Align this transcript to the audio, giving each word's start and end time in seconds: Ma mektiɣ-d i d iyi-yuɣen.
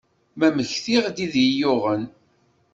Ma 0.37 0.47
mektiɣ-d 0.57 1.17
i 1.25 1.27
d 1.33 1.35
iyi-yuɣen. 1.43 2.03